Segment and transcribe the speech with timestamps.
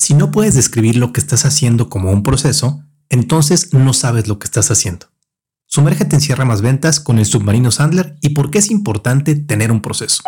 [0.00, 4.38] Si no puedes describir lo que estás haciendo como un proceso, entonces no sabes lo
[4.38, 5.06] que estás haciendo.
[5.66, 9.72] Sumérgete en Sierra Más Ventas con el submarino Sandler y por qué es importante tener
[9.72, 10.22] un proceso.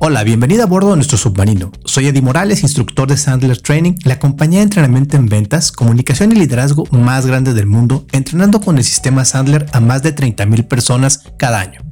[0.00, 1.72] Hola, bienvenida a bordo de nuestro submarino.
[1.86, 6.34] Soy Eddie Morales, instructor de Sandler Training, la compañía de entrenamiento en ventas, comunicación y
[6.34, 11.24] liderazgo más grande del mundo, entrenando con el sistema Sandler a más de 30.000 personas
[11.38, 11.89] cada año.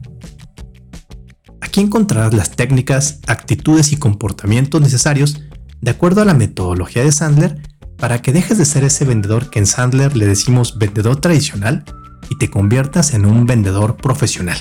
[1.68, 5.42] Aquí encontrarás las técnicas, actitudes y comportamientos necesarios
[5.82, 7.60] de acuerdo a la metodología de Sandler
[7.98, 11.84] para que dejes de ser ese vendedor que en Sandler le decimos vendedor tradicional
[12.30, 14.56] y te conviertas en un vendedor profesional.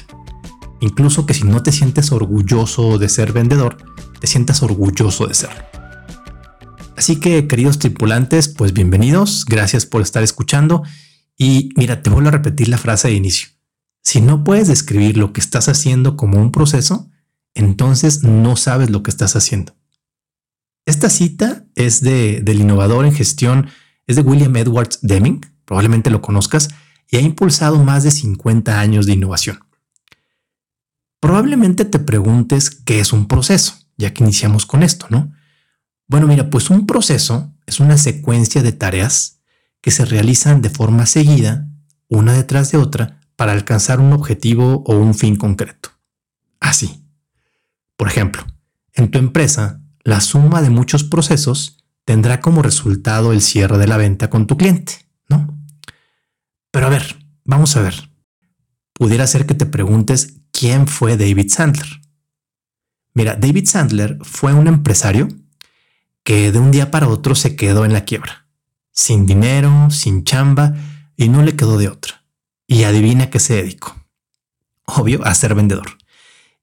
[0.81, 3.77] Incluso que si no te sientes orgulloso de ser vendedor,
[4.19, 5.65] te sientas orgulloso de ser.
[6.97, 10.83] Así que queridos tripulantes, pues bienvenidos, gracias por estar escuchando
[11.37, 13.56] y mira, te vuelvo a repetir la frase de inicio.
[14.07, 17.11] Si no puedes describir lo que estás haciendo como un proceso,
[17.53, 19.75] entonces no sabes lo que estás haciendo.
[20.85, 23.67] Esta cita es de, del innovador en gestión,
[24.05, 26.69] es de William Edwards Deming, probablemente lo conozcas,
[27.11, 29.59] y ha impulsado más de 50 años de innovación.
[31.19, 35.33] Probablemente te preguntes qué es un proceso, ya que iniciamos con esto, ¿no?
[36.07, 39.41] Bueno, mira, pues un proceso es una secuencia de tareas
[39.81, 41.67] que se realizan de forma seguida,
[42.07, 45.91] una detrás de otra, para alcanzar un objetivo o un fin concreto.
[46.59, 47.05] Así.
[47.95, 48.45] Por ejemplo,
[48.93, 53.97] en tu empresa, la suma de muchos procesos tendrá como resultado el cierre de la
[53.97, 55.57] venta con tu cliente, ¿no?
[56.71, 58.09] Pero a ver, vamos a ver.
[58.93, 62.01] Pudiera ser que te preguntes quién fue David Sandler.
[63.13, 65.27] Mira, David Sandler fue un empresario
[66.23, 68.47] que de un día para otro se quedó en la quiebra,
[68.91, 70.75] sin dinero, sin chamba
[71.15, 72.23] y no le quedó de otra.
[72.67, 73.95] Y adivina qué se dedicó.
[74.83, 75.97] Obvio, a ser vendedor.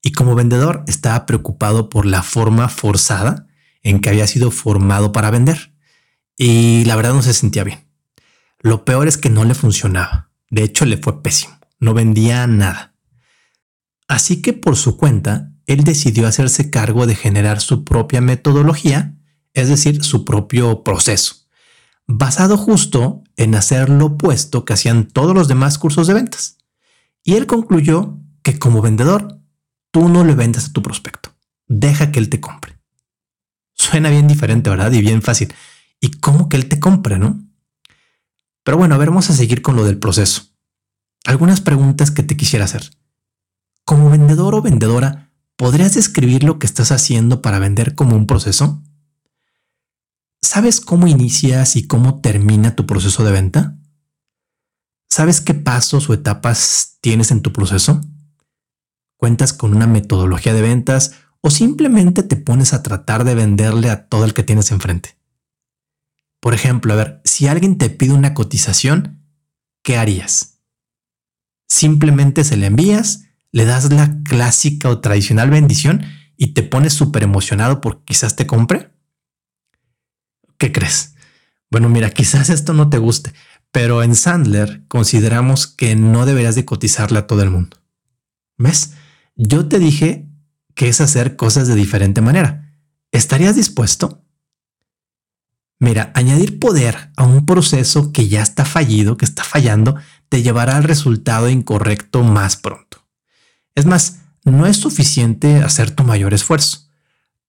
[0.03, 3.47] Y como vendedor estaba preocupado por la forma forzada
[3.83, 5.73] en que había sido formado para vender.
[6.37, 7.89] Y la verdad no se sentía bien.
[8.61, 10.31] Lo peor es que no le funcionaba.
[10.51, 11.59] De hecho, le fue pésimo.
[11.81, 12.95] No vendía nada.
[14.07, 19.15] Así que por su cuenta, él decidió hacerse cargo de generar su propia metodología,
[19.55, 21.44] es decir, su propio proceso
[22.07, 26.59] basado justo en hacer lo opuesto que hacían todos los demás cursos de ventas.
[27.23, 29.41] Y él concluyó que como vendedor,
[29.91, 31.35] tú no le vendas a tu prospecto.
[31.67, 32.79] Deja que él te compre.
[33.75, 34.93] Suena bien diferente, ¿verdad?
[34.93, 35.53] Y bien fácil.
[36.01, 37.43] ¿Y cómo que él te compre, no?
[38.63, 40.43] Pero bueno, a ver, vamos a seguir con lo del proceso.
[41.25, 42.91] Algunas preguntas que te quisiera hacer.
[43.85, 48.83] Como vendedor o vendedora, ¿podrías describir lo que estás haciendo para vender como un proceso?
[50.45, 53.79] ¿Sabes cómo inicias y cómo termina tu proceso de venta?
[55.09, 58.03] ¿Sabes qué pasos o etapas tienes en tu proceso?
[59.17, 64.07] ¿Cuentas con una metodología de ventas o simplemente te pones a tratar de venderle a
[64.07, 65.17] todo el que tienes enfrente?
[66.41, 69.25] Por ejemplo, a ver, si alguien te pide una cotización,
[69.83, 70.61] ¿qué harías?
[71.69, 76.03] Simplemente se le envías, le das la clásica o tradicional bendición
[76.37, 78.94] y te pones súper emocionado porque quizás te compre.
[80.59, 81.15] ¿Qué crees?
[81.71, 83.33] Bueno, mira, quizás esto no te guste,
[83.73, 87.79] pero en Sandler consideramos que no deberías de cotizarle a todo el mundo.
[88.57, 88.93] ¿Ves?
[89.35, 90.29] Yo te dije
[90.75, 92.73] que es hacer cosas de diferente manera.
[93.11, 94.25] ¿Estarías dispuesto?
[95.81, 99.97] Mira, añadir poder a un proceso que ya está fallido, que está fallando,
[100.29, 103.07] te llevará al resultado incorrecto más pronto.
[103.75, 106.89] Es más, no es suficiente hacer tu mayor esfuerzo.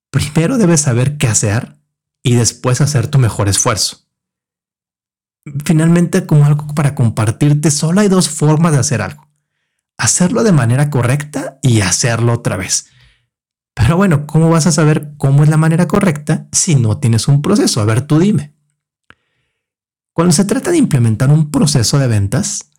[0.09, 1.75] Primero debes saber qué hacer
[2.25, 4.07] y después hacer tu mejor esfuerzo.
[5.63, 9.29] Finalmente, como algo para compartirte, solo hay dos formas de hacer algo.
[9.95, 12.87] Hacerlo de manera correcta y hacerlo otra vez.
[13.75, 17.43] Pero bueno, ¿cómo vas a saber cómo es la manera correcta si no tienes un
[17.43, 17.79] proceso?
[17.79, 18.55] A ver, tú dime.
[20.11, 22.71] Cuando se trata de implementar un proceso de ventas,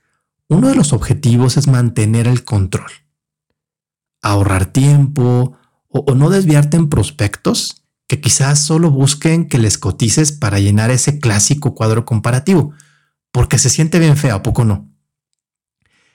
[0.48, 2.90] uno de los objetivos es mantener el control,
[4.22, 5.56] ahorrar tiempo
[5.86, 7.75] o, o no desviarte en prospectos
[8.08, 12.72] que quizás solo busquen que les cotices para llenar ese clásico cuadro comparativo,
[13.32, 14.88] porque se siente bien feo, ¿a poco no?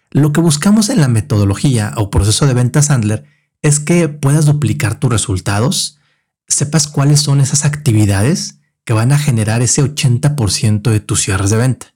[0.10, 3.26] Lo que buscamos en la metodología o proceso de venta Sandler
[3.62, 6.00] es que puedas duplicar tus resultados,
[6.48, 11.58] sepas cuáles son esas actividades que van a generar ese 80% de tus cierres de
[11.58, 11.88] venta.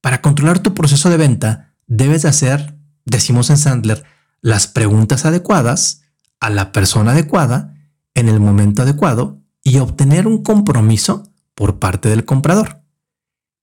[0.00, 4.04] Para controlar tu proceso de venta, debes de hacer, decimos en Sandler,
[4.40, 6.02] las preguntas adecuadas
[6.40, 7.75] a la persona adecuada
[8.16, 12.82] en el momento adecuado y obtener un compromiso por parte del comprador.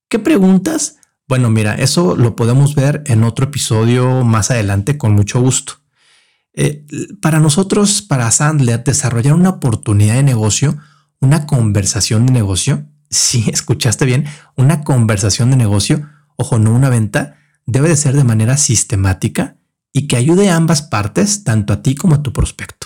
[0.07, 0.97] ¿Qué preguntas?
[1.27, 5.73] Bueno, mira, eso lo podemos ver en otro episodio más adelante con mucho gusto.
[6.53, 6.85] Eh,
[7.21, 10.77] para nosotros, para Sandler, desarrollar una oportunidad de negocio,
[11.19, 14.25] una conversación de negocio, si escuchaste bien,
[14.55, 19.57] una conversación de negocio, ojo, no una venta, debe de ser de manera sistemática
[19.93, 22.82] y que ayude a ambas partes, tanto a ti como a tu prospecto.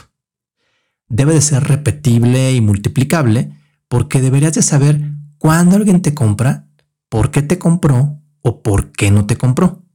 [1.09, 3.53] Debe de ser repetible y multiplicable
[3.87, 6.67] porque deberías de saber cuándo alguien te compra,
[7.09, 9.85] por qué te compró o por qué no te compró.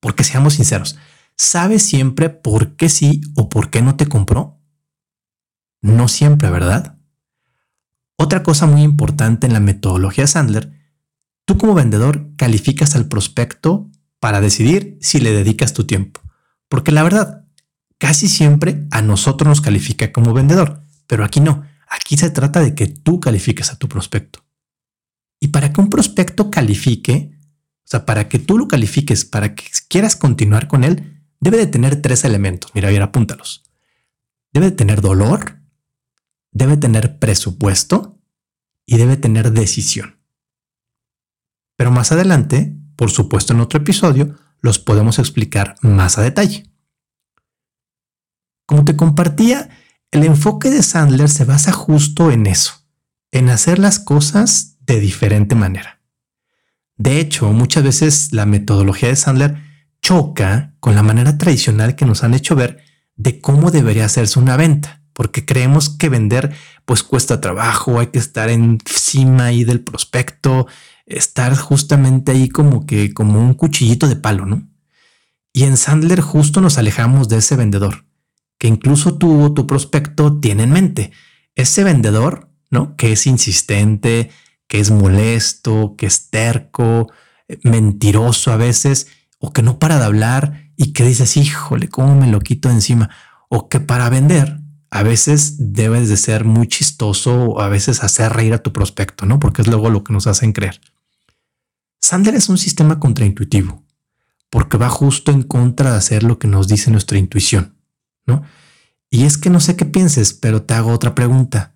[0.00, 0.98] Porque seamos sinceros,
[1.36, 4.60] ¿sabes siempre por qué sí o por qué no te compró?
[5.82, 6.98] No siempre, ¿verdad?
[8.16, 10.72] Otra cosa muy importante en la metodología Sandler,
[11.44, 13.90] tú como vendedor calificas al prospecto
[14.20, 16.20] para decidir si le dedicas tu tiempo.
[16.68, 17.43] Porque la verdad,
[17.98, 21.64] casi siempre a nosotros nos califica como vendedor, pero aquí no.
[21.88, 24.44] Aquí se trata de que tú califiques a tu prospecto.
[25.40, 27.38] Y para que un prospecto califique,
[27.84, 31.66] o sea, para que tú lo califiques, para que quieras continuar con él, debe de
[31.66, 32.70] tener tres elementos.
[32.74, 33.62] Mira, mira, apúntalos.
[34.52, 35.60] Debe de tener dolor,
[36.50, 38.18] debe tener presupuesto
[38.86, 40.18] y debe tener decisión.
[41.76, 46.70] Pero más adelante, por supuesto en otro episodio, los podemos explicar más a detalle.
[48.66, 49.68] Como te compartía,
[50.10, 52.72] el enfoque de Sandler se basa justo en eso,
[53.32, 56.00] en hacer las cosas de diferente manera.
[56.96, 59.56] De hecho, muchas veces la metodología de Sandler
[60.00, 62.84] choca con la manera tradicional que nos han hecho ver
[63.16, 68.18] de cómo debería hacerse una venta, porque creemos que vender pues cuesta trabajo, hay que
[68.18, 70.66] estar encima ahí del prospecto,
[71.06, 74.68] estar justamente ahí como que como un cuchillito de palo, ¿no?
[75.52, 78.04] Y en Sandler justo nos alejamos de ese vendedor,
[78.68, 81.12] incluso tú tu prospecto tiene en mente.
[81.54, 82.96] Ese vendedor, ¿no?
[82.96, 84.30] Que es insistente,
[84.66, 87.12] que es molesto, que es terco,
[87.48, 89.08] eh, mentiroso a veces,
[89.38, 93.10] o que no para de hablar y que dices, híjole, ¿cómo me lo quito encima?
[93.48, 98.32] O que para vender a veces debes de ser muy chistoso o a veces hacer
[98.32, 99.40] reír a tu prospecto, ¿no?
[99.40, 100.80] Porque es luego lo que nos hacen creer.
[102.00, 103.84] Sander es un sistema contraintuitivo
[104.50, 107.73] porque va justo en contra de hacer lo que nos dice nuestra intuición,
[109.10, 111.74] Y es que no sé qué pienses, pero te hago otra pregunta.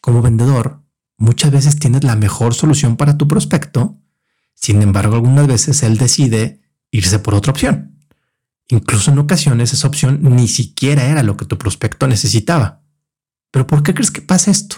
[0.00, 0.82] Como vendedor,
[1.18, 3.98] muchas veces tienes la mejor solución para tu prospecto,
[4.54, 6.60] sin embargo, algunas veces él decide
[6.90, 7.98] irse por otra opción.
[8.68, 12.82] Incluso en ocasiones esa opción ni siquiera era lo que tu prospecto necesitaba.
[13.50, 14.76] Pero ¿por qué crees que pasa esto?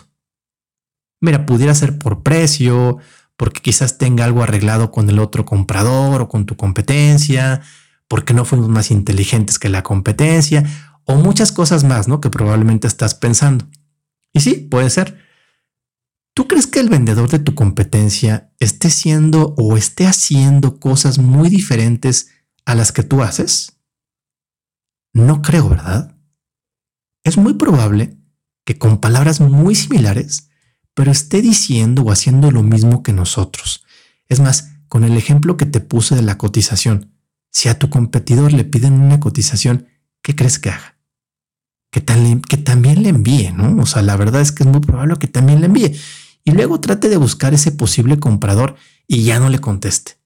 [1.20, 2.98] Mira, pudiera ser por precio,
[3.36, 7.60] porque quizás tenga algo arreglado con el otro comprador o con tu competencia,
[8.08, 10.64] porque no fuimos más inteligentes que la competencia
[11.04, 12.20] o muchas cosas más, ¿no?
[12.20, 13.68] Que probablemente estás pensando.
[14.32, 15.18] Y sí, puede ser.
[16.34, 21.50] ¿Tú crees que el vendedor de tu competencia esté siendo o esté haciendo cosas muy
[21.50, 22.30] diferentes
[22.64, 23.78] a las que tú haces?
[25.12, 26.16] No creo, ¿verdad?
[27.22, 28.16] Es muy probable
[28.64, 30.48] que con palabras muy similares
[30.94, 33.84] pero esté diciendo o haciendo lo mismo que nosotros.
[34.28, 37.12] Es más, con el ejemplo que te puse de la cotización,
[37.50, 39.88] si a tu competidor le piden una cotización,
[40.22, 40.96] ¿qué crees que haga?
[41.90, 42.02] Que,
[42.48, 43.82] que también le envíe, ¿no?
[43.82, 45.94] O sea, la verdad es que es muy probable que también le envíe.
[46.44, 48.76] Y luego trate de buscar ese posible comprador
[49.06, 50.18] y ya no le conteste.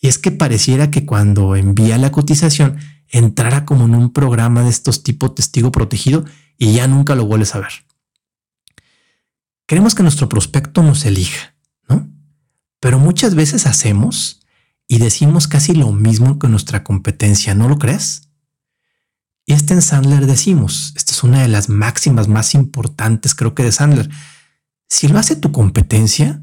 [0.00, 4.70] Y es que pareciera que cuando envía la cotización, entrara como en un programa de
[4.70, 6.24] estos tipo testigo protegido
[6.56, 7.72] y ya nunca lo vuelves a ver.
[9.66, 11.54] Queremos que nuestro prospecto nos elija,
[11.88, 12.08] ¿no?
[12.80, 14.40] Pero muchas veces hacemos
[14.86, 18.27] y decimos casi lo mismo que nuestra competencia, ¿no lo crees?
[19.48, 23.62] Y este en Sandler decimos, esta es una de las máximas más importantes creo que
[23.62, 24.10] de Sandler,
[24.90, 26.42] si lo hace tu competencia,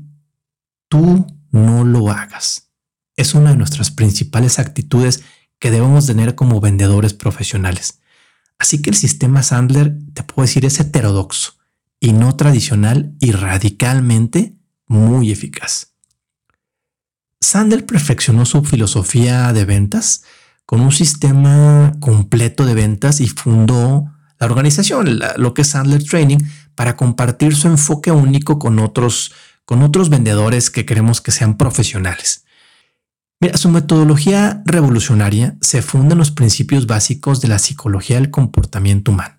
[0.89, 2.71] tú no lo hagas.
[3.15, 5.21] Es una de nuestras principales actitudes
[5.59, 7.99] que debemos tener como vendedores profesionales.
[8.57, 11.53] Así que el sistema Sandler, te puedo decir, es heterodoxo
[11.99, 14.57] y no tradicional y radicalmente
[14.87, 15.93] muy eficaz.
[17.39, 20.23] Sandel perfeccionó su filosofía de ventas
[20.65, 26.39] con un sistema completo de ventas y fundó la organización, lo que es Sandler Training,
[26.75, 29.31] para compartir su enfoque único con otros,
[29.65, 32.45] con otros vendedores que queremos que sean profesionales.
[33.39, 39.11] Mira, su metodología revolucionaria se funda en los principios básicos de la psicología del comportamiento
[39.11, 39.35] humano.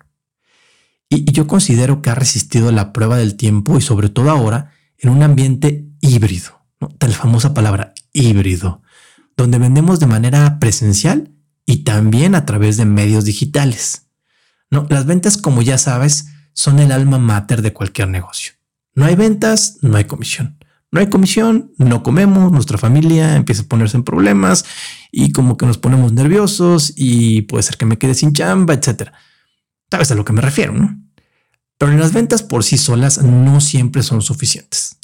[1.09, 5.09] Y, yo considero que ha resistido la prueba del tiempo y sobre todo ahora en
[5.09, 6.89] un ambiente híbrido, ¿no?
[7.11, 8.81] famosa palabra híbrido,
[9.37, 11.31] donde vendemos de manera presencial
[11.65, 14.07] y también a través de medios digitales.
[14.69, 18.53] No, las ventas, como ya sabes, son el alma mater de cualquier negocio.
[18.95, 20.57] No hay ventas, no hay comisión.
[20.89, 24.65] No hay comisión, no comemos, nuestra familia empieza a ponerse en problemas
[25.11, 29.13] y como que nos ponemos nerviosos y puede ser que me quede sin chamba, etcétera.
[29.91, 30.97] Sabes a lo que me refiero, ¿no?
[31.77, 34.97] Pero las ventas por sí solas no siempre son suficientes.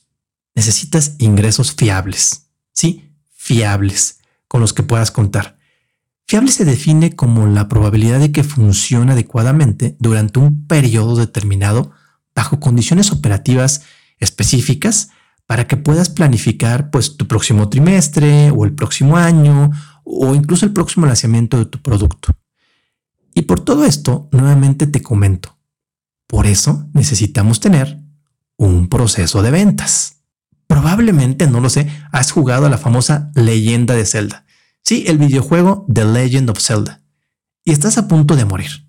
[0.55, 3.11] Necesitas ingresos fiables, ¿sí?
[3.35, 4.19] Fiables,
[4.53, 5.57] con los que puedas contar.
[6.27, 11.89] Fiable se define como la probabilidad de que funcione adecuadamente durante un periodo determinado
[12.35, 13.81] bajo condiciones operativas
[14.19, 15.09] específicas
[15.47, 19.71] para que puedas planificar pues tu próximo trimestre o el próximo año
[20.03, 22.37] o incluso el próximo lanzamiento de tu producto.
[23.33, 25.57] Y por todo esto, nuevamente te comento,
[26.27, 27.99] por eso necesitamos tener
[28.57, 30.17] un proceso de ventas.
[30.67, 34.42] Probablemente, no lo sé, has jugado a la famosa leyenda de Zelda.
[34.83, 37.01] Sí, el videojuego The Legend of Zelda.
[37.63, 38.87] Y estás a punto de morir.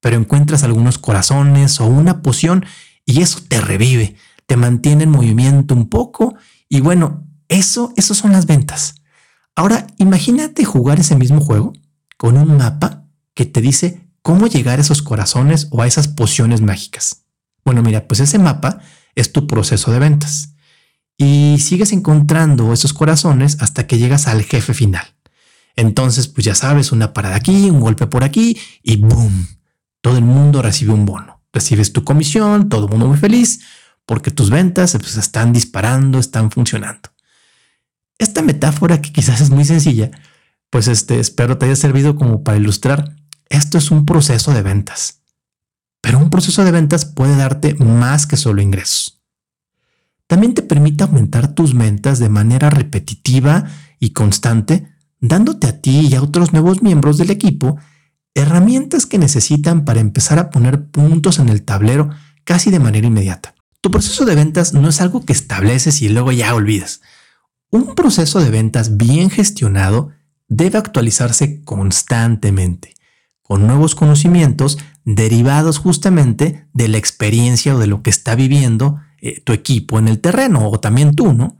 [0.00, 2.64] Pero encuentras algunos corazones o una poción
[3.04, 4.16] y eso te revive,
[4.46, 6.36] te mantiene en movimiento un poco
[6.68, 8.96] y bueno, eso, eso son las ventas.
[9.56, 11.72] Ahora, imagínate jugar ese mismo juego
[12.16, 16.60] con un mapa que te dice cómo llegar a esos corazones o a esas pociones
[16.60, 17.24] mágicas.
[17.64, 18.80] Bueno, mira, pues ese mapa
[19.14, 20.54] es tu proceso de ventas
[21.16, 25.17] y sigues encontrando esos corazones hasta que llegas al jefe final.
[25.78, 29.46] Entonces, pues ya sabes, una parada aquí, un golpe por aquí y ¡boom!
[30.00, 31.40] Todo el mundo recibe un bono.
[31.52, 33.60] Recibes tu comisión, todo el mundo muy feliz
[34.04, 37.10] porque tus ventas pues, están disparando, están funcionando.
[38.18, 40.10] Esta metáfora que quizás es muy sencilla,
[40.68, 43.14] pues este, espero te haya servido como para ilustrar.
[43.48, 45.22] Esto es un proceso de ventas,
[46.00, 49.22] pero un proceso de ventas puede darte más que solo ingresos.
[50.26, 53.70] También te permite aumentar tus ventas de manera repetitiva
[54.00, 57.78] y constante, dándote a ti y a otros nuevos miembros del equipo
[58.34, 62.10] herramientas que necesitan para empezar a poner puntos en el tablero
[62.44, 63.54] casi de manera inmediata.
[63.80, 67.00] Tu proceso de ventas no es algo que estableces y luego ya olvidas.
[67.70, 70.10] Un proceso de ventas bien gestionado
[70.48, 72.94] debe actualizarse constantemente,
[73.42, 79.40] con nuevos conocimientos derivados justamente de la experiencia o de lo que está viviendo eh,
[79.40, 81.58] tu equipo en el terreno o también tú, ¿no?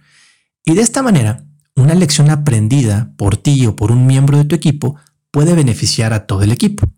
[0.64, 1.44] Y de esta manera,
[1.80, 4.96] una lección aprendida por ti o por un miembro de tu equipo
[5.30, 6.90] puede beneficiar a todo el equipo.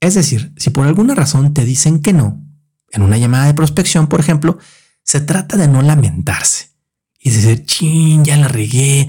[0.00, 2.42] Es decir, si por alguna razón te dicen que no,
[2.90, 4.58] en una llamada de prospección, por ejemplo,
[5.02, 6.70] se trata de no lamentarse
[7.18, 9.08] y decir, chin, ya la regué,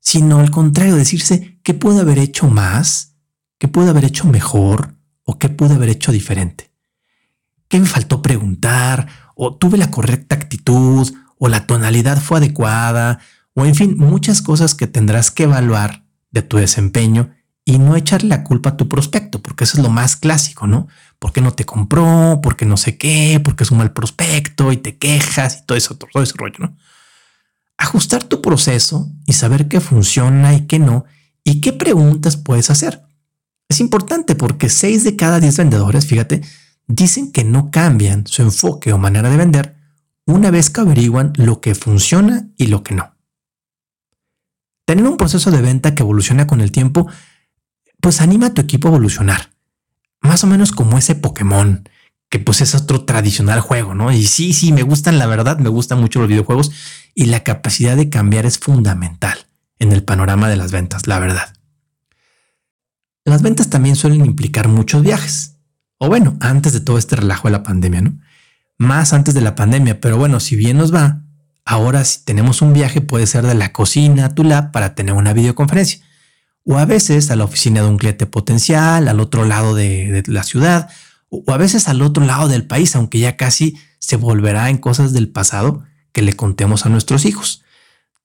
[0.00, 3.16] sino al contrario, decirse qué pude haber hecho más,
[3.58, 6.72] qué pude haber hecho mejor o qué pude haber hecho diferente.
[7.68, 9.08] ¿Qué me faltó preguntar?
[9.34, 11.12] ¿O tuve la correcta actitud?
[11.36, 13.20] ¿O la tonalidad fue adecuada?
[13.58, 17.32] O en fin, muchas cosas que tendrás que evaluar de tu desempeño
[17.64, 20.86] y no echarle la culpa a tu prospecto, porque eso es lo más clásico, ¿no?
[21.18, 22.38] ¿Por qué no te compró?
[22.40, 23.40] ¿Por qué no sé qué?
[23.42, 24.70] ¿Por qué es un mal prospecto?
[24.70, 26.76] Y te quejas y todo eso, todo ese rollo, ¿no?
[27.76, 31.04] Ajustar tu proceso y saber qué funciona y qué no
[31.42, 33.02] y qué preguntas puedes hacer.
[33.68, 36.42] Es importante porque 6 de cada 10 vendedores, fíjate,
[36.86, 39.74] dicen que no cambian su enfoque o manera de vender
[40.26, 43.17] una vez que averiguan lo que funciona y lo que no.
[44.88, 47.10] Tener un proceso de venta que evoluciona con el tiempo
[48.00, 49.50] pues anima a tu equipo a evolucionar.
[50.22, 51.86] Más o menos como ese Pokémon,
[52.30, 54.10] que pues es otro tradicional juego, ¿no?
[54.10, 56.70] Y sí, sí, me gustan, la verdad, me gustan mucho los videojuegos
[57.14, 59.36] y la capacidad de cambiar es fundamental
[59.78, 61.52] en el panorama de las ventas, la verdad.
[63.26, 65.58] Las ventas también suelen implicar muchos viajes.
[65.98, 68.18] O bueno, antes de todo este relajo de la pandemia, ¿no?
[68.78, 71.27] Más antes de la pandemia, pero bueno, si bien nos va,
[71.68, 75.12] ahora si tenemos un viaje puede ser de la cocina a tu lab para tener
[75.12, 76.00] una videoconferencia
[76.64, 80.44] o a veces a la oficina de un cliente potencial, al otro lado de, la
[80.44, 80.90] ciudad,
[81.28, 85.12] o a veces al otro lado del país, aunque ya casi se volverá en cosas
[85.12, 87.62] del pasado que le contemos a nuestros hijos.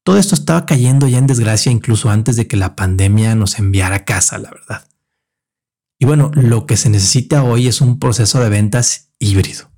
[0.03, 3.97] Todo esto estaba cayendo ya en desgracia incluso antes de que la pandemia nos enviara
[3.97, 4.88] a casa, la verdad.
[6.00, 9.69] Y bueno, lo que se necesita hoy es un proceso de ventas híbrido.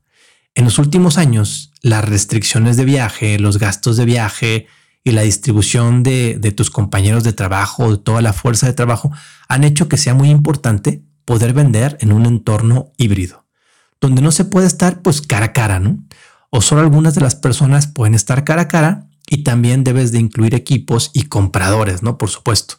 [0.56, 4.68] En los últimos años, las restricciones de viaje, los gastos de viaje,
[5.04, 9.12] y la distribución de, tus compañeros de trabajo, de toda la fuerza de trabajo,
[9.48, 13.46] han hecho que sea muy importante poder vender en un entorno híbrido,
[14.02, 16.04] donde no se puede estar pues cara a cara, ¿no?
[16.50, 20.18] O solo algunas de las personas pueden estar cara a cara y también debes de
[20.18, 22.18] incluir equipos y compradores, ¿no?
[22.18, 22.78] Por supuesto.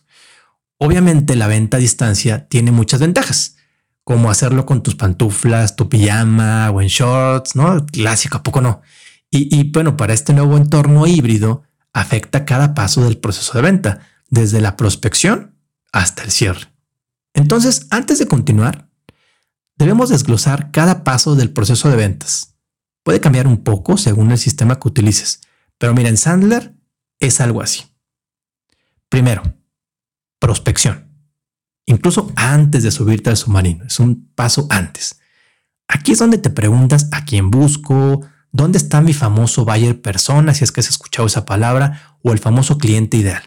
[0.79, 3.56] Obviamente la venta a distancia tiene muchas ventajas,
[4.07, 7.85] como hacerlo con tus pantuflas, tu pijama o en shorts, ¿no?
[7.87, 8.81] Clásico, ¿a poco no?
[9.31, 14.07] Y, y bueno, para este nuevo entorno híbrido, afecta cada paso del proceso de venta,
[14.31, 15.57] desde la prospección
[15.91, 16.73] hasta el cierre.
[17.35, 18.89] Entonces, antes de continuar,
[19.75, 22.55] debemos desglosar cada paso del proceso de ventas.
[23.03, 25.41] Puede cambiar un poco según el sistema que utilices,
[25.79, 26.77] pero mira, en Sandler
[27.19, 27.87] es algo así.
[29.09, 29.43] Primero,
[30.39, 31.06] prospección.
[31.87, 35.21] Incluso antes de subirte al submarino, es un paso antes.
[35.89, 40.65] Aquí es donde te preguntas a quién busco, dónde está mi famoso buyer persona, si
[40.65, 43.43] es que has escuchado esa palabra, o el famoso cliente ideal.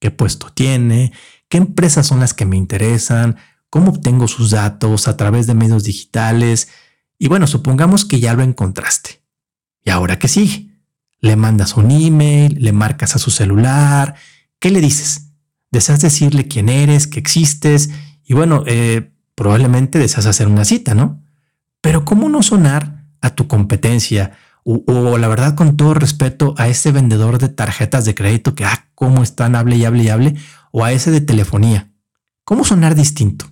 [0.00, 1.12] ¿Qué puesto tiene?
[1.48, 3.36] ¿Qué empresas son las que me interesan?
[3.68, 6.68] ¿Cómo obtengo sus datos a través de medios digitales?
[7.18, 9.22] Y bueno, supongamos que ya lo encontraste.
[9.84, 10.70] ¿Y ahora qué sigue?
[11.20, 14.14] Le mandas un email, le marcas a su celular.
[14.58, 15.23] ¿Qué le dices?
[15.74, 17.90] Deseas decirle quién eres, que existes
[18.24, 21.20] y bueno, eh, probablemente deseas hacer una cita, ¿no?
[21.80, 24.38] Pero ¿cómo no sonar a tu competencia?
[24.62, 28.86] O, la verdad, con todo respeto, a ese vendedor de tarjetas de crédito que, ah,
[28.94, 30.36] cómo están, hable y hable y hable,
[30.70, 31.90] o a ese de telefonía.
[32.44, 33.46] ¿Cómo sonar distinto?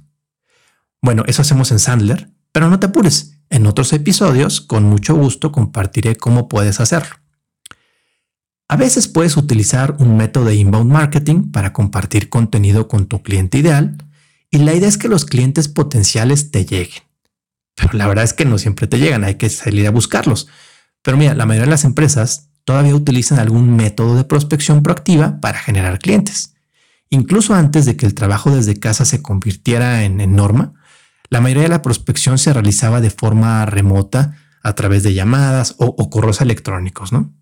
[1.01, 3.41] Bueno, eso hacemos en Sandler, pero no te apures.
[3.51, 7.17] En otros episodios, con mucho gusto, compartiré cómo puedes hacerlo.
[8.73, 13.59] A veces puedes utilizar un método de inbound marketing para compartir contenido con tu cliente
[13.59, 13.99] ideal
[14.51, 17.03] y la idea es que los clientes potenciales te lleguen.
[17.75, 20.49] Pero la verdad es que no siempre te llegan, hay que salir a buscarlos.
[21.03, 25.59] Pero mira, la mayoría de las empresas todavía utilizan algún método de prospección proactiva para
[25.59, 26.55] generar clientes.
[27.11, 30.73] Incluso antes de que el trabajo desde casa se convirtiera en, norma,
[31.29, 35.95] la mayoría de la prospección se realizaba de forma remota a través de llamadas o,
[35.99, 37.35] o correos electrónicos, ¿no?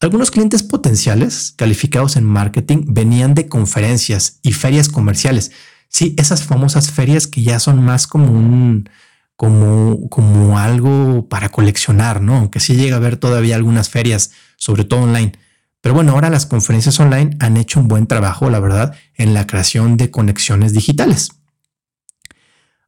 [0.00, 5.52] Algunos clientes potenciales calificados en marketing venían de conferencias y ferias comerciales,
[5.88, 8.88] Sí, esas famosas ferias que ya son más como un,
[9.36, 12.36] como, como algo para coleccionar, ¿no?
[12.36, 15.32] Aunque sí llega a haber todavía algunas ferias, sobre todo online.
[15.80, 19.46] Pero bueno, ahora las conferencias online han hecho un buen trabajo, la verdad, en la
[19.46, 21.30] creación de conexiones digitales.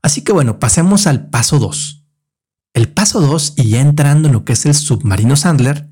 [0.03, 2.05] Así que bueno, pasemos al paso 2.
[2.75, 5.88] El paso 2, y ya entrando en lo que es el submarino Sandler,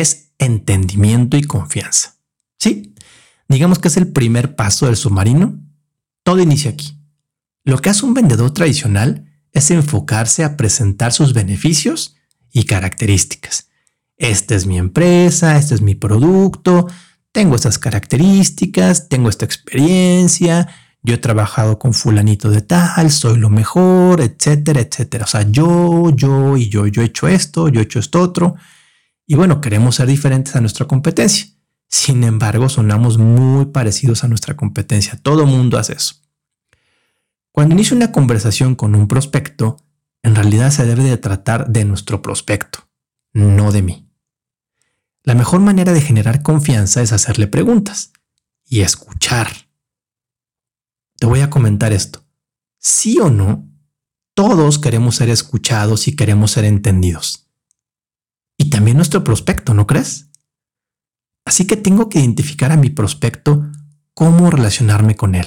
[0.00, 2.16] es entendimiento y confianza.
[2.58, 2.94] Sí,
[3.48, 5.66] digamos que es el primer paso del submarino
[6.26, 6.98] todo inicia aquí.
[7.62, 12.16] Lo que hace un vendedor tradicional es enfocarse a presentar sus beneficios
[12.52, 13.68] y características.
[14.16, 16.88] Esta es mi empresa, este es mi producto,
[17.30, 20.66] tengo estas características, tengo esta experiencia,
[21.00, 25.26] yo he trabajado con fulanito de tal, soy lo mejor, etcétera, etcétera.
[25.26, 28.56] O sea, yo, yo y yo, yo he hecho esto, yo he hecho esto otro.
[29.26, 31.46] Y bueno, queremos ser diferentes a nuestra competencia.
[31.88, 35.18] Sin embargo, sonamos muy parecidos a nuestra competencia.
[35.20, 36.14] Todo mundo hace eso.
[37.52, 39.78] Cuando inicio una conversación con un prospecto,
[40.22, 42.88] en realidad se debe de tratar de nuestro prospecto,
[43.32, 44.10] no de mí.
[45.22, 48.12] La mejor manera de generar confianza es hacerle preguntas
[48.64, 49.48] y escuchar.
[51.18, 52.24] Te voy a comentar esto.
[52.78, 53.68] Sí o no,
[54.34, 57.45] todos queremos ser escuchados y queremos ser entendidos.
[58.76, 60.28] También nuestro prospecto, ¿no crees?
[61.46, 63.72] Así que tengo que identificar a mi prospecto
[64.12, 65.46] cómo relacionarme con él.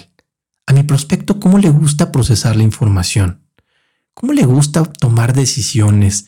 [0.65, 3.47] A mi prospecto cómo le gusta procesar la información.
[4.15, 6.25] Cómo le gusta tomar decisiones.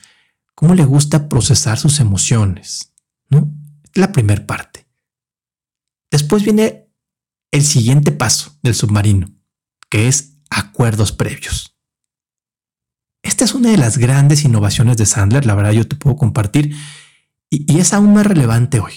[0.54, 2.94] Cómo le gusta procesar sus emociones.
[3.30, 3.52] ¿no?
[3.96, 4.86] La primera parte.
[6.12, 6.88] Después viene
[7.50, 9.28] el siguiente paso del submarino,
[9.90, 11.70] que es acuerdos previos.
[13.23, 16.75] Esta es una de las grandes innovaciones de Sandler, la verdad yo te puedo compartir,
[17.49, 18.93] y, y es aún más relevante hoy.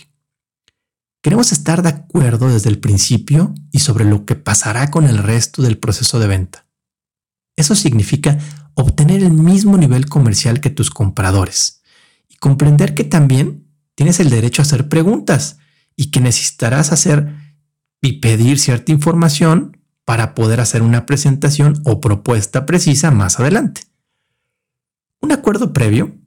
[1.23, 5.63] Queremos estar de acuerdo desde el principio y sobre lo que pasará con el resto
[5.63, 6.67] del proceso de venta.
[7.57, 8.39] Eso significa
[8.75, 11.83] obtener el mismo nivel comercial que tus compradores
[12.29, 15.59] y comprender que también tienes el derecho a hacer preguntas
[15.97, 17.35] y que necesitarás hacer
[18.03, 23.83] y pedir cierta información para poder hacer una presentación o propuesta precisa más adelante.
[25.25, 26.19] Un acuerdo previo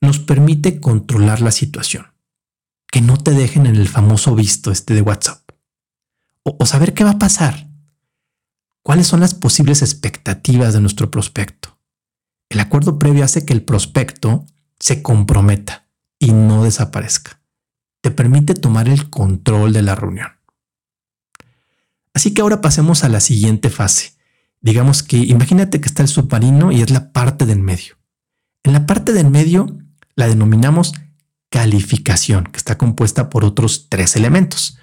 [0.00, 2.06] nos permite controlar la situación
[2.90, 5.42] que no te dejen en el famoso visto este de WhatsApp.
[6.42, 7.68] O, saber qué va a pasar.
[8.82, 11.78] ¿Cuáles son las posibles expectativas de nuestro prospecto?
[12.48, 14.46] El acuerdo previo hace que el prospecto
[14.80, 15.86] se comprometa
[16.18, 17.42] y no desaparezca.
[18.00, 20.30] Te permite tomar el control de la reunión.
[22.14, 24.14] Así que ahora pasemos a la siguiente fase.
[24.62, 27.96] Digamos que imagínate que está el submarino y es la parte del medio.
[28.64, 29.78] En la parte del medio
[30.16, 30.94] la denominamos
[31.50, 34.78] calificación, que está compuesta por otros tres elementos.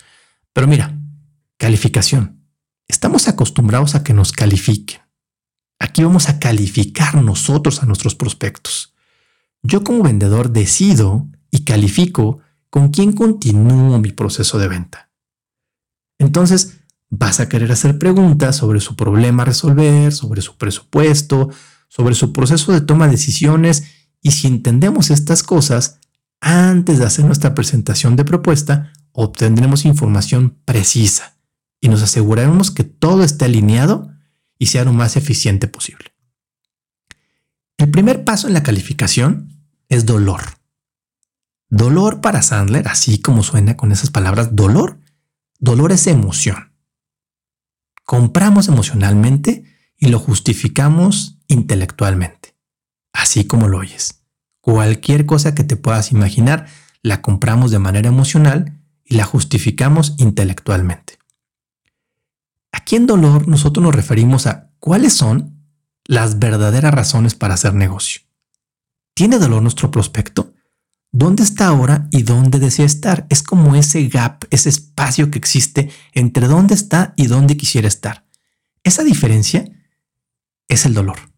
[0.53, 0.97] Pero mira,
[1.57, 2.45] calificación.
[2.87, 5.01] Estamos acostumbrados a que nos califiquen.
[5.79, 8.93] Aquí vamos a calificar nosotros a nuestros prospectos.
[9.63, 12.39] Yo como vendedor decido y califico
[12.69, 15.11] con quién continúo mi proceso de venta.
[16.19, 16.77] Entonces,
[17.09, 21.49] vas a querer hacer preguntas sobre su problema a resolver, sobre su presupuesto,
[21.91, 23.83] sobre su proceso de toma de decisiones
[24.21, 25.99] y si entendemos estas cosas,
[26.39, 31.35] antes de hacer nuestra presentación de propuesta, obtendremos información precisa
[31.81, 34.09] y nos aseguraremos que todo esté alineado
[34.57, 36.13] y sea lo más eficiente posible.
[37.77, 40.43] El primer paso en la calificación es dolor.
[41.67, 45.01] Dolor para Sandler, así como suena con esas palabras, dolor.
[45.59, 46.71] Dolor es emoción.
[48.05, 49.65] Compramos emocionalmente
[49.97, 52.55] y lo justificamos intelectualmente,
[53.13, 54.23] así como lo oyes.
[54.61, 56.67] Cualquier cosa que te puedas imaginar,
[57.01, 61.17] la compramos de manera emocional y la justificamos intelectualmente.
[62.71, 65.65] Aquí en dolor nosotros nos referimos a cuáles son
[66.05, 68.21] las verdaderas razones para hacer negocio.
[69.13, 70.53] ¿Tiene dolor nuestro prospecto?
[71.11, 73.27] ¿Dónde está ahora y dónde desea estar?
[73.29, 78.25] Es como ese gap, ese espacio que existe entre dónde está y dónde quisiera estar.
[78.83, 79.65] Esa diferencia
[80.69, 81.30] es el dolor.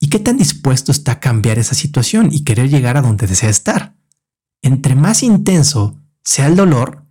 [0.00, 3.50] ¿Y qué tan dispuesto está a cambiar esa situación y querer llegar a donde desea
[3.50, 3.94] estar?
[4.62, 7.04] Entre más intenso sea el dolor,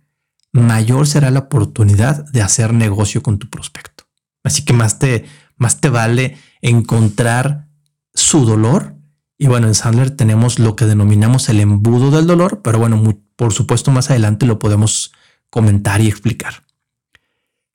[0.52, 4.04] mayor será la oportunidad de hacer negocio con tu prospecto.
[4.42, 5.24] Así que más te,
[5.56, 7.68] más te vale encontrar
[8.12, 8.96] su dolor.
[9.38, 13.52] Y bueno, en Sandler tenemos lo que denominamos el embudo del dolor, pero bueno, por
[13.52, 15.12] supuesto más adelante lo podemos
[15.48, 16.64] comentar y explicar.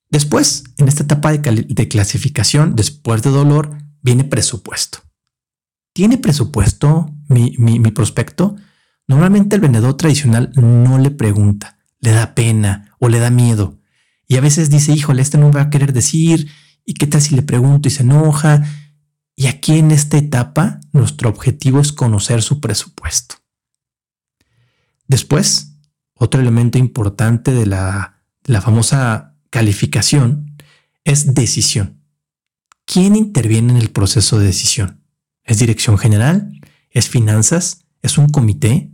[0.10, 5.00] Después, en esta etapa de, clasificación, después de dolor, viene presupuesto.
[5.96, 8.58] ¿Tiene presupuesto mi, mi prospecto?
[9.08, 13.80] Normalmente el vendedor tradicional no le pregunta, le da pena o le da miedo.
[14.28, 16.52] Y a veces dice, híjole, este no va a querer decir,
[16.84, 18.62] ¿y qué tal si le pregunto y se enoja?
[19.38, 23.36] Y aquí en esta etapa, nuestro objetivo es conocer su presupuesto.
[25.08, 25.78] Después,
[26.14, 30.58] otro elemento importante de la, la famosa calificación
[31.06, 32.02] es decisión.
[32.84, 35.05] ¿Quién interviene en el proceso de decisión?
[35.46, 36.60] ¿Es dirección general?
[36.90, 37.86] ¿Es finanzas?
[38.02, 38.92] ¿Es un comité?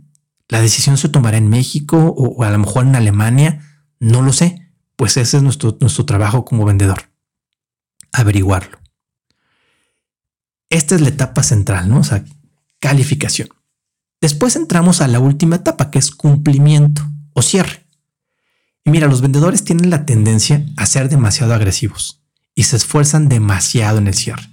[0.48, 3.66] ¿La decisión se tomará en México o, a lo mejor en Alemania?
[3.98, 4.70] No lo sé.
[4.96, 7.10] Pues ese es nuestro, nuestro trabajo como vendedor.
[8.12, 8.78] Averiguarlo.
[10.68, 12.00] Esta es la etapa central, ¿no?
[12.00, 12.24] O sea,
[12.80, 13.48] calificación.
[14.20, 17.86] Después entramos a la última etapa, que es cumplimiento o cierre.
[18.84, 22.22] Y mira, los vendedores tienen la tendencia a ser demasiado agresivos
[22.54, 24.51] y se esfuerzan demasiado en el cierre.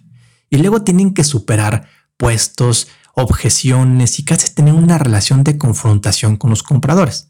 [0.49, 6.49] Y luego tienen que superar puestos, objeciones y casi tener una relación de confrontación con
[6.49, 7.29] los compradores.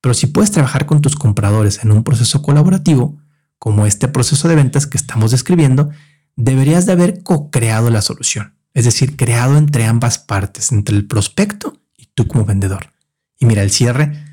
[0.00, 3.18] Pero si puedes trabajar con tus compradores en un proceso colaborativo,
[3.58, 5.90] como este proceso de ventas que estamos describiendo,
[6.36, 11.80] deberías de haber co-creado la solución, es decir, creado entre ambas partes, entre el prospecto
[11.96, 12.92] y tú como vendedor.
[13.38, 14.24] Y mira, el cierre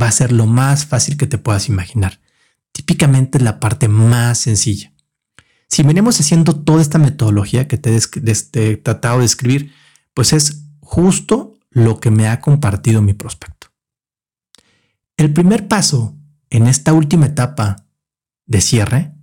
[0.00, 2.20] va a ser lo más fácil que te puedas imaginar.
[2.72, 4.92] Típicamente es la parte más sencilla.
[5.70, 9.72] Si venimos haciendo toda esta metodología que te he tratado de escribir,
[10.14, 13.68] pues es justo lo que me ha compartido mi prospecto.
[15.16, 16.16] El primer paso
[16.50, 17.86] en esta última etapa
[18.46, 19.14] de cierre,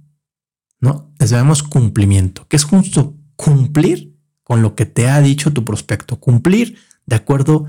[0.80, 1.14] ¿no?
[1.20, 6.20] Les llamamos cumplimiento, que es justo cumplir con lo que te ha dicho tu prospecto,
[6.20, 7.68] cumplir de acuerdo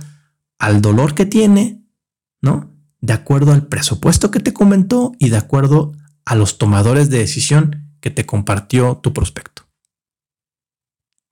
[0.59, 1.83] al dolor que tiene,
[2.41, 2.79] ¿no?
[3.01, 5.93] de acuerdo al presupuesto que te comentó y de acuerdo
[6.25, 9.69] a los tomadores de decisión que te compartió tu prospecto.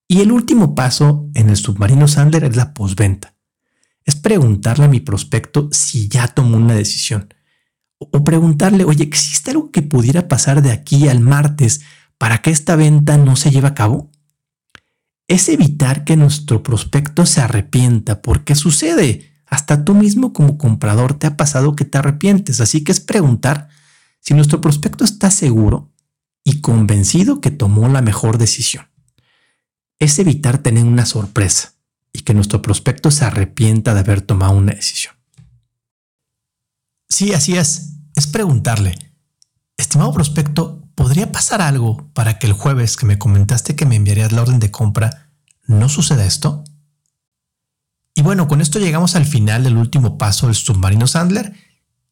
[0.08, 3.34] Y el último paso en el submarino Sandler es la postventa.
[4.04, 7.34] Es preguntarle a mi prospecto si ya tomó una decisión.
[7.98, 11.80] O preguntarle, oye, ¿existe algo que pudiera pasar de aquí al martes
[12.18, 14.12] para que esta venta no se lleve a cabo?
[15.26, 19.32] Es evitar que nuestro prospecto se arrepienta porque sucede.
[19.44, 23.68] Hasta tú mismo como comprador te ha pasado que te arrepientes, así que es preguntar
[24.20, 25.92] si nuestro prospecto está seguro
[26.46, 28.86] y convencido que tomó la mejor decisión.
[29.98, 31.74] Es evitar tener una sorpresa
[32.12, 35.16] y que nuestro prospecto se arrepienta de haber tomado una decisión.
[37.08, 37.94] Sí, así es.
[38.14, 38.96] Es preguntarle,
[39.76, 44.30] estimado prospecto, ¿podría pasar algo para que el jueves que me comentaste que me enviarías
[44.30, 45.32] la orden de compra
[45.66, 46.62] no suceda esto?
[48.14, 51.54] Y bueno, con esto llegamos al final del último paso del submarino Sandler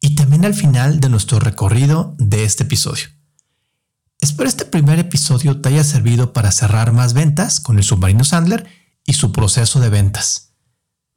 [0.01, 3.14] y también al final de nuestro recorrido de este episodio.
[4.25, 8.67] Espero este primer episodio te haya servido para cerrar más ventas con el submarino Sandler
[9.05, 10.55] y su proceso de ventas.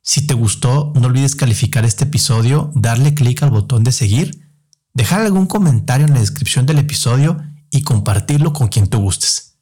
[0.02, 4.52] Si te gustó, no olvides calificar este episodio, darle clic al botón de seguir,
[4.94, 7.42] dejar algún comentario en la descripción del episodio
[7.72, 9.56] y compartirlo con quien tú gustes.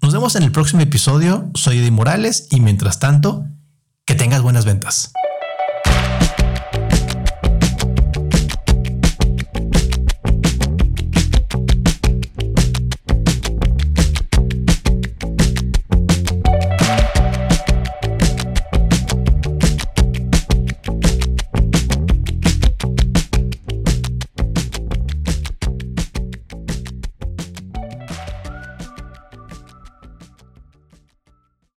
[0.00, 3.46] Nos vemos en el próximo episodio, soy Eddie Morales y mientras tanto,
[4.04, 5.10] que tengas buenas ventas.